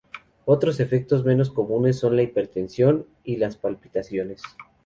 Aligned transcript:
Otros 0.45 0.79
efectos 0.79 1.23
menos 1.23 1.51
comunes 1.51 1.99
son 1.99 2.15
la 2.15 2.23
hipertensión 2.23 3.05
y 3.23 3.37
las 3.37 3.55
palpitaciones. 3.57 4.41